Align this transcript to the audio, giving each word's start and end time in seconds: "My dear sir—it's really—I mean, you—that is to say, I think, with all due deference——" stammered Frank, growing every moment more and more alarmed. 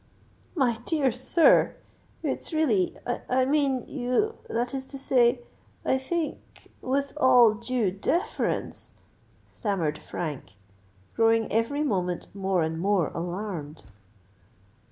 "My 0.55 0.77
dear 0.83 1.11
sir—it's 1.11 2.51
really—I 2.53 3.45
mean, 3.45 3.85
you—that 3.87 4.73
is 4.73 4.87
to 4.87 4.97
say, 4.97 5.41
I 5.85 5.99
think, 5.99 6.39
with 6.81 7.13
all 7.17 7.53
due 7.53 7.91
deference——" 7.91 8.93
stammered 9.47 9.99
Frank, 9.99 10.55
growing 11.15 11.51
every 11.51 11.83
moment 11.83 12.33
more 12.33 12.63
and 12.63 12.79
more 12.79 13.09
alarmed. 13.09 13.83